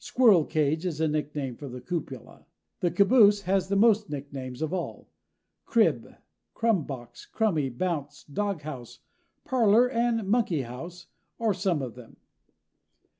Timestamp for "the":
1.68-1.80, 2.80-2.90, 3.68-3.76